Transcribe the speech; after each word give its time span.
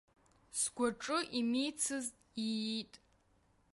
Сгәаҿы 0.59 1.17
имицыз 1.39 2.05
иит! 2.47 2.93